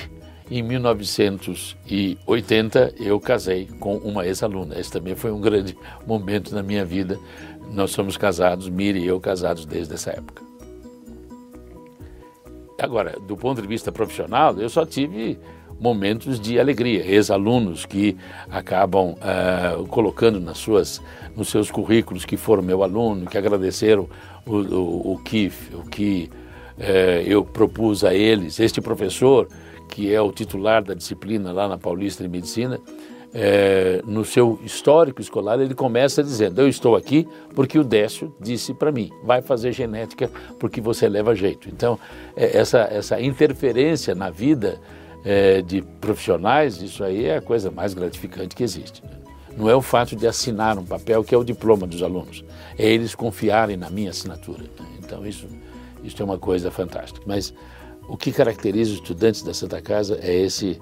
[0.50, 4.80] em 1980 eu casei com uma ex-aluna.
[4.80, 7.20] Esse também foi um grande momento na minha vida.
[7.72, 10.44] Nós somos casados, Miri e eu casados desde essa época.
[12.80, 15.40] Agora, do ponto de vista profissional, eu só tive
[15.80, 18.18] momentos de alegria, ex-alunos que
[18.50, 21.02] acabam uh, colocando nas suas,
[21.36, 24.08] nos seus currículos que foram meu aluno, que agradeceram
[24.46, 26.30] o, o, o que, o que
[26.78, 28.60] uh, eu propus a eles.
[28.60, 29.48] Este professor,
[29.90, 32.80] que é o titular da disciplina lá na Paulista de Medicina,
[33.34, 38.74] é, no seu histórico escolar, ele começa dizendo: Eu estou aqui porque o Décio disse
[38.74, 41.68] para mim, vai fazer genética porque você leva jeito.
[41.68, 42.00] Então,
[42.36, 44.80] é, essa, essa interferência na vida
[45.26, 49.04] é, de profissionais, isso aí é a coisa mais gratificante que existe.
[49.04, 49.12] Né?
[49.58, 52.44] Não é o fato de assinar um papel que é o diploma dos alunos,
[52.78, 54.64] é eles confiarem na minha assinatura.
[54.64, 54.86] Né?
[55.00, 55.48] Então, isso,
[56.04, 57.22] isso é uma coisa fantástica.
[57.26, 57.54] Mas
[58.08, 60.80] o que caracteriza os estudantes da Santa Casa é esse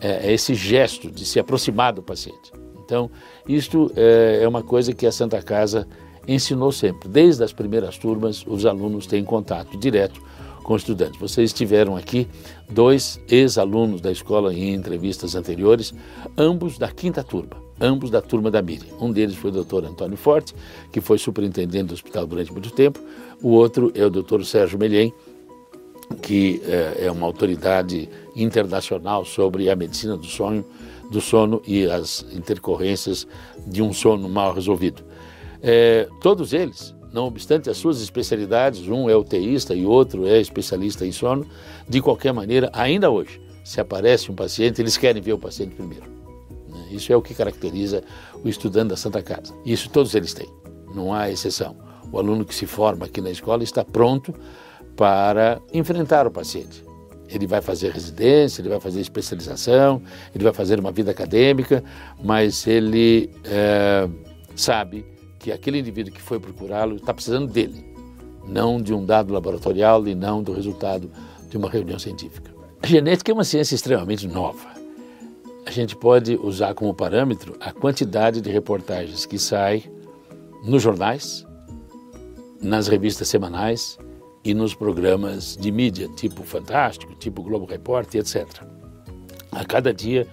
[0.00, 2.52] é, é, esse gesto de se aproximar do paciente.
[2.84, 3.10] Então,
[3.48, 5.86] isto é, é uma coisa que a Santa Casa
[6.26, 7.08] ensinou sempre.
[7.08, 10.20] Desde as primeiras turmas, os alunos têm contato direto
[10.62, 11.18] com estudantes.
[11.18, 12.28] Vocês tiveram aqui
[12.68, 15.94] dois ex-alunos da escola em entrevistas anteriores,
[16.36, 18.94] ambos da quinta turma, ambos da turma da Miriam.
[19.00, 20.54] Um deles foi o doutor Antônio Forte,
[20.92, 23.00] que foi superintendente do hospital durante muito tempo,
[23.42, 25.12] o outro é o doutor Sérgio Melhem,
[26.22, 30.64] que é, é uma autoridade internacional sobre a medicina do sono,
[31.10, 33.26] do sono e as intercorrências
[33.66, 35.02] de um sono mal resolvido.
[35.62, 41.06] É, todos eles, não obstante as suas especialidades, um é UTIsta e outro é especialista
[41.06, 41.46] em sono,
[41.88, 46.06] de qualquer maneira, ainda hoje, se aparece um paciente, eles querem ver o paciente primeiro.
[46.68, 46.88] Né?
[46.90, 48.02] Isso é o que caracteriza
[48.42, 49.54] o estudante da Santa Casa.
[49.64, 50.48] Isso todos eles têm,
[50.94, 51.76] não há exceção.
[52.12, 54.34] O aluno que se forma aqui na escola está pronto
[55.00, 56.84] para enfrentar o paciente.
[57.26, 60.02] Ele vai fazer residência, ele vai fazer especialização,
[60.34, 61.82] ele vai fazer uma vida acadêmica,
[62.22, 64.06] mas ele é,
[64.54, 65.06] sabe
[65.38, 67.82] que aquele indivíduo que foi procurá-lo está precisando dele,
[68.46, 71.10] não de um dado laboratorial e não do resultado
[71.48, 72.50] de uma reunião científica.
[72.82, 74.68] A genética é uma ciência extremamente nova.
[75.64, 79.82] A gente pode usar como parâmetro a quantidade de reportagens que sai
[80.62, 81.46] nos jornais,
[82.60, 83.98] nas revistas semanais,
[84.44, 88.46] e nos programas de mídia, tipo Fantástico, tipo Globo Repórter, etc.
[89.52, 90.26] A cada dia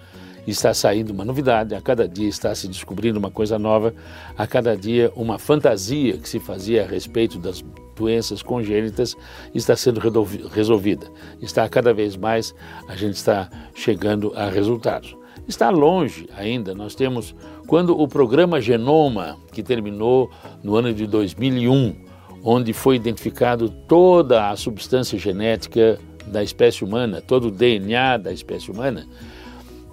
[0.46, 3.94] está saindo uma novidade, a cada dia está se descobrindo uma coisa nova,
[4.36, 7.62] a cada dia uma fantasia que se fazia a respeito das
[7.94, 9.16] doenças congênitas
[9.54, 10.00] está sendo
[10.48, 11.10] resolvida.
[11.42, 12.54] Está cada vez mais
[12.86, 15.16] a gente está chegando a resultados.
[15.46, 17.34] Está longe ainda, nós temos
[17.66, 20.30] quando o programa Genoma, que terminou
[20.62, 22.07] no ano de 2001,
[22.42, 28.70] onde foi identificado toda a substância genética da espécie humana, todo o DNA da espécie
[28.70, 29.06] humana,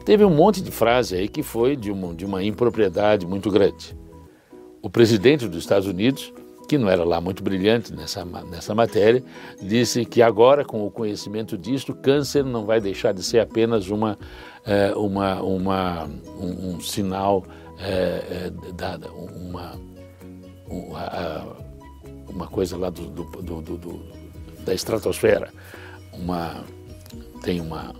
[0.03, 3.95] teve um monte de frase aí que foi de uma, de uma impropriedade muito grande.
[4.81, 6.31] O presidente dos Estados Unidos,
[6.67, 9.23] que não era lá muito brilhante nessa, nessa matéria,
[9.61, 14.17] disse que agora, com o conhecimento disto, câncer não vai deixar de ser apenas uma,
[14.65, 16.05] é, uma, uma,
[16.39, 17.43] um, um sinal,
[17.79, 18.51] é, é,
[19.47, 19.79] uma,
[20.67, 21.64] uma,
[22.35, 24.01] uma coisa lá do, do, do, do
[24.65, 25.53] da estratosfera,
[26.11, 26.63] uma,
[27.41, 27.95] tem uma,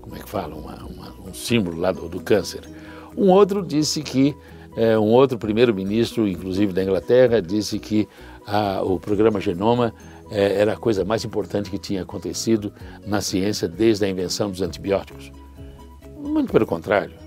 [0.00, 2.60] como é que fala, uma, uma, um símbolo lá do, do, câncer.
[3.16, 4.36] Um outro disse que,
[4.76, 8.06] é, um outro primeiro-ministro, inclusive da Inglaterra, disse que
[8.46, 9.94] a, o programa Genoma
[10.30, 12.72] é, era a coisa mais importante que tinha acontecido
[13.06, 15.32] na ciência desde a invenção dos antibióticos.
[16.16, 17.26] Muito pelo contrário.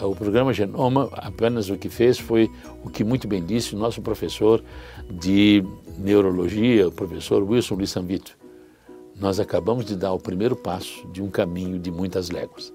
[0.00, 2.50] O programa Genoma apenas o que fez foi
[2.84, 4.62] o que muito bem disse o nosso professor
[5.10, 5.64] de
[5.98, 8.36] neurologia, o professor Wilson Lissambito
[9.18, 12.72] nós acabamos de dar o primeiro passo de um caminho de muitas léguas.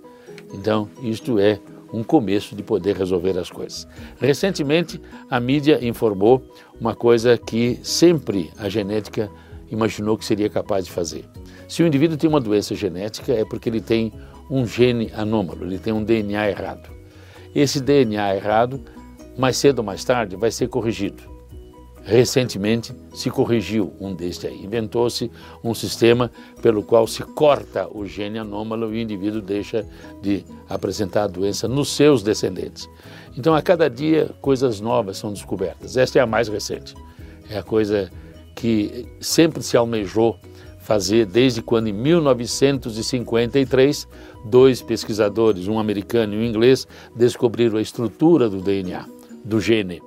[0.54, 1.60] Então, isto é
[1.94, 3.88] um começo de poder resolver as coisas.
[4.20, 6.42] Recentemente, a mídia informou
[6.80, 9.30] uma coisa que sempre a genética
[9.70, 11.26] imaginou que seria capaz de fazer.
[11.68, 14.12] Se o indivíduo tem uma doença genética, é porque ele tem
[14.50, 16.90] um gene anômalo, ele tem um DNA errado.
[17.54, 18.82] Esse DNA errado,
[19.38, 21.31] mais cedo ou mais tarde, vai ser corrigido.
[22.04, 24.64] Recentemente se corrigiu um deste aí.
[24.64, 25.30] Inventou-se
[25.64, 29.86] um sistema pelo qual se corta o gene anômalo e o indivíduo deixa
[30.22, 32.90] de apresentar a doença nos seus descendentes.
[33.38, 35.96] Então, a cada dia, coisas novas são descobertas.
[35.96, 36.96] Esta é a mais recente.
[37.50, 38.10] É a coisa
[38.56, 40.40] que sempre se almejou
[40.80, 44.08] fazer desde quando, em 1953,
[44.46, 49.06] dois pesquisadores, um americano e um inglês, descobriram a estrutura do DNA,
[49.46, 50.02] do gene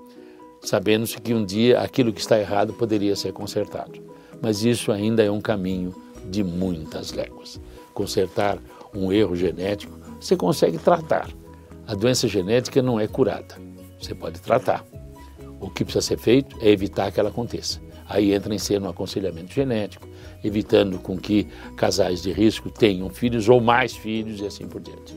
[0.65, 4.03] sabendo-se que um dia aquilo que está errado poderia ser consertado.
[4.43, 5.95] Mas isso ainda é um caminho
[6.31, 7.61] de muitas léguas.
[7.93, 8.59] Consertar
[8.95, 11.29] um erro genético, você consegue tratar.
[11.87, 13.57] A doença genética não é curada,
[14.01, 14.85] você pode tratar.
[15.61, 17.81] O que precisa ser feito é evitar que ela aconteça.
[18.09, 20.07] Aí entra em cena um aconselhamento genético,
[20.43, 21.47] evitando com que
[21.77, 25.15] casais de risco tenham filhos ou mais filhos e assim por diante.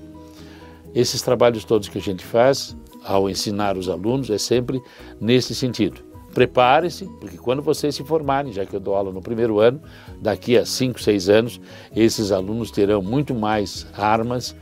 [0.95, 2.75] Esses trabalhos todos que a gente faz
[3.07, 4.81] ao ensinar os alunos é sempre
[5.19, 6.05] nesse sentido.
[6.33, 9.81] Prepare-se, porque quando vocês se formarem, já que eu dou aula no primeiro ano,
[10.21, 11.61] daqui a 5, 6 anos,
[11.95, 14.55] esses alunos terão muito mais armas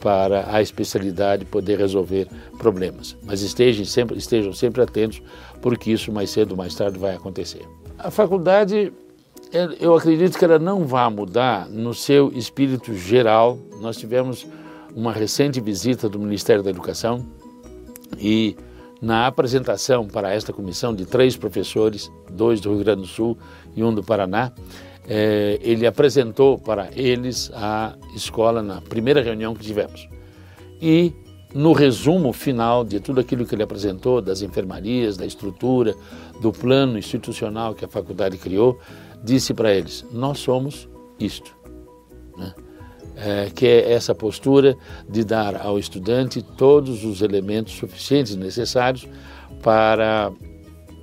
[0.00, 2.26] para a especialidade poder resolver
[2.58, 3.16] problemas.
[3.22, 5.22] Mas estejam sempre, estejam sempre atentos,
[5.60, 7.62] porque isso mais cedo ou mais tarde vai acontecer.
[7.98, 8.92] A faculdade,
[9.78, 13.56] eu acredito que ela não vai mudar no seu espírito geral.
[13.80, 14.44] Nós tivemos
[14.92, 17.24] uma recente visita do Ministério da Educação
[18.18, 18.56] e
[19.00, 23.36] na apresentação para esta comissão de três professores, dois do Rio Grande do Sul
[23.74, 24.52] e um do Paraná,
[25.08, 30.08] eh, ele apresentou para eles a escola na primeira reunião que tivemos.
[30.80, 31.12] E
[31.54, 35.94] no resumo final de tudo aquilo que ele apresentou, das enfermarias, da estrutura,
[36.40, 38.78] do plano institucional que a faculdade criou,
[39.22, 41.54] disse para eles: Nós somos isto.
[42.36, 42.54] Né?
[43.24, 44.76] É, que é essa postura
[45.08, 49.06] de dar ao estudante todos os elementos suficientes necessários
[49.62, 50.32] para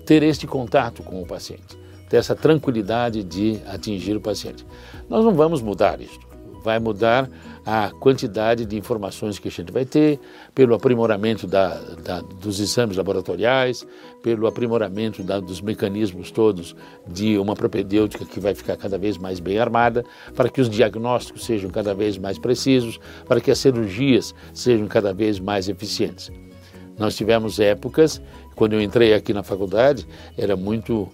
[0.05, 1.77] ter este contato com o paciente,
[2.10, 4.65] ter essa tranquilidade de atingir o paciente.
[5.08, 6.19] Nós não vamos mudar isso,
[6.63, 7.30] vai mudar
[7.65, 10.19] a quantidade de informações que a gente vai ter,
[10.56, 13.86] pelo aprimoramento da, da, dos exames laboratoriais,
[14.24, 16.76] pelo aprimoramento da, dos mecanismos todos
[17.08, 20.04] de uma propedêutica que vai ficar cada vez mais bem armada,
[20.36, 25.14] para que os diagnósticos sejam cada vez mais precisos, para que as cirurgias sejam cada
[25.14, 26.32] vez mais eficientes.
[26.97, 28.22] Nós tivemos épocas,
[28.55, 30.05] quando eu entrei aqui na faculdade,
[30.38, 31.07] era muito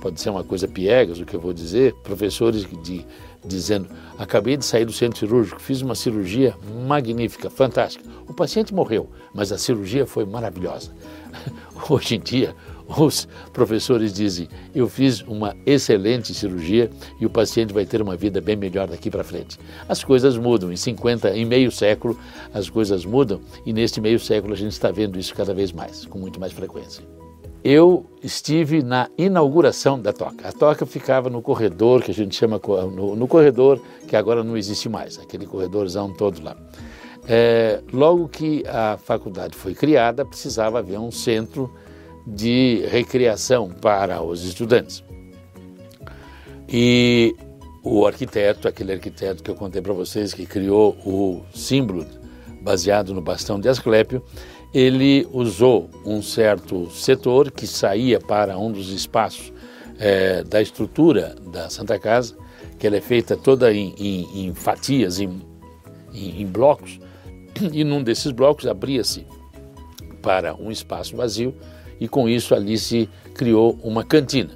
[0.00, 3.04] pode ser uma coisa piegas o que eu vou dizer, professores de
[3.44, 3.88] dizendo:
[4.18, 6.54] Acabei de sair do centro cirúrgico, fiz uma cirurgia
[6.86, 8.04] magnífica, fantástica.
[8.28, 10.92] O paciente morreu, mas a cirurgia foi maravilhosa.
[11.88, 12.54] Hoje em dia,
[12.86, 18.40] os professores dizem: Eu fiz uma excelente cirurgia e o paciente vai ter uma vida
[18.40, 19.58] bem melhor daqui para frente.
[19.88, 20.72] As coisas mudam.
[20.72, 22.18] Em 50, em meio século,
[22.52, 26.04] as coisas mudam e neste meio século a gente está vendo isso cada vez mais,
[26.04, 27.19] com muito mais frequência
[27.62, 30.48] eu estive na inauguração da toca.
[30.48, 32.60] A toca ficava no corredor, que a gente chama
[32.92, 36.56] no, no corredor, que agora não existe mais, aquele corredorzão todo lá.
[37.28, 41.70] É, logo que a faculdade foi criada, precisava haver um centro
[42.26, 45.04] de recreação para os estudantes.
[46.68, 47.34] E
[47.82, 52.06] o arquiteto, aquele arquiteto que eu contei para vocês, que criou o símbolo
[52.62, 54.22] baseado no bastão de Asclépio,
[54.72, 59.52] ele usou um certo setor que saía para um dos espaços
[59.98, 62.36] é, da estrutura da Santa Casa,
[62.78, 65.42] que ela é feita toda em, em, em fatias, em,
[66.14, 67.00] em, em blocos,
[67.72, 69.26] e num desses blocos abria-se
[70.22, 71.54] para um espaço vazio
[71.98, 74.50] e com isso ali se criou uma cantina.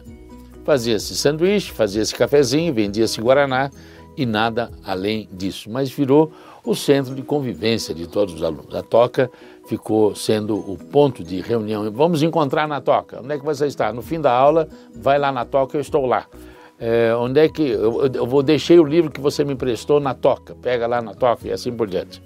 [0.65, 3.71] Fazia-se sanduíche, fazia-se cafezinho, vendia-se guaraná
[4.17, 6.33] e nada além disso, mas virou
[6.65, 8.75] o centro de convivência de todos os alunos.
[8.75, 9.31] A toca
[9.67, 11.91] ficou sendo o ponto de reunião.
[11.91, 13.21] Vamos encontrar na toca.
[13.21, 13.93] Onde é que você está?
[13.93, 16.27] No fim da aula, vai lá na toca, eu estou lá.
[16.79, 20.15] É, onde é que eu, eu vou deixei o livro que você me emprestou na
[20.15, 20.55] toca?
[20.55, 22.23] Pega lá na toca e assim por diante.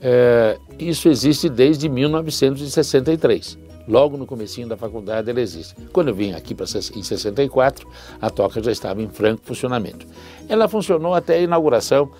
[0.00, 3.58] É, isso existe desde 1963.
[3.88, 5.74] Logo no comecinho da faculdade ela existe.
[5.92, 7.88] Quando eu vim aqui pra, em 64,
[8.20, 10.06] a toca já estava em franco funcionamento.
[10.48, 12.10] Ela funcionou até a inauguração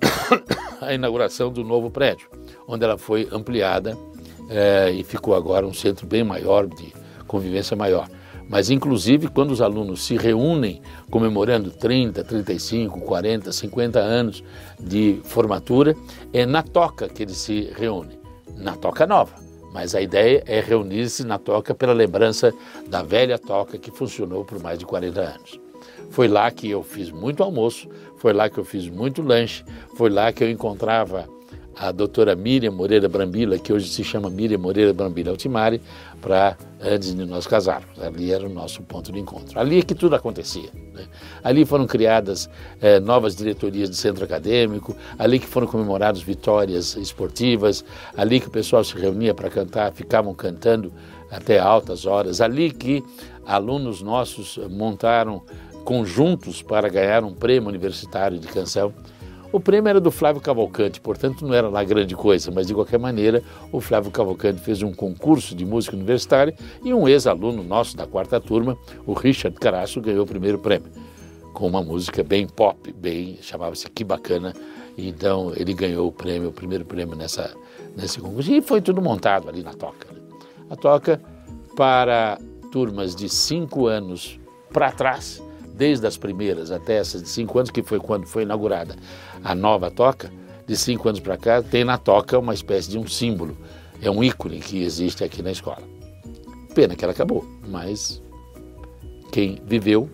[0.80, 2.28] a inauguração do novo prédio,
[2.66, 3.96] onde ela foi ampliada
[4.48, 6.92] é, e ficou agora um centro bem maior, de
[7.26, 8.08] convivência maior.
[8.48, 10.80] Mas, inclusive, quando os alunos se reúnem
[11.10, 14.42] comemorando 30, 35, 40, 50 anos
[14.80, 15.94] de formatura,
[16.32, 18.18] é na toca que eles se reúnem,
[18.56, 19.34] na toca nova.
[19.74, 22.54] Mas a ideia é reunir-se na toca pela lembrança
[22.88, 25.67] da velha toca que funcionou por mais de 40 anos.
[26.10, 29.64] Foi lá que eu fiz muito almoço, foi lá que eu fiz muito lanche,
[29.96, 31.28] foi lá que eu encontrava
[31.78, 35.80] a doutora Miriam Moreira Brambila, que hoje se chama Miriam Moreira Brambila Altimari,
[36.20, 38.00] para antes de nós casarmos.
[38.02, 39.58] Ali era o nosso ponto de encontro.
[39.58, 40.70] Ali é que tudo acontecia.
[40.92, 41.06] Né?
[41.42, 42.50] Ali foram criadas
[42.80, 47.84] eh, novas diretorias de centro acadêmico, ali que foram comemoradas vitórias esportivas,
[48.16, 50.92] ali que o pessoal se reunia para cantar, ficavam cantando
[51.30, 53.04] até altas horas, ali que
[53.46, 55.42] alunos nossos montaram
[55.88, 58.92] conjuntos para ganhar um prêmio universitário de canção.
[59.50, 62.98] O prêmio era do Flávio Cavalcante, portanto não era lá grande coisa, mas de qualquer
[62.98, 68.06] maneira o Flávio Cavalcante fez um concurso de música universitária e um ex-aluno nosso da
[68.06, 68.76] quarta turma,
[69.06, 70.90] o Richard Caraço, ganhou o primeiro prêmio
[71.54, 74.52] com uma música bem pop, bem chamava-se Que Bacana.
[74.98, 77.50] Então ele ganhou o prêmio, o primeiro prêmio nessa
[77.96, 80.08] nesse concurso e foi tudo montado ali na toca.
[80.68, 81.18] A toca
[81.74, 82.38] para
[82.70, 84.38] turmas de cinco anos
[84.70, 85.47] para trás
[85.78, 88.96] desde as primeiras até essas de cinco anos, que foi quando foi inaugurada
[89.44, 90.30] a nova toca,
[90.66, 93.56] de cinco anos para cá, tem na toca uma espécie de um símbolo,
[94.02, 95.82] é um ícone que existe aqui na escola.
[96.74, 98.20] Pena que ela acabou, mas
[99.32, 100.10] quem viveu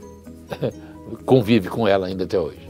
[1.24, 2.64] convive com ela ainda até hoje.